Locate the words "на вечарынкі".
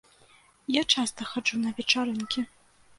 1.63-2.49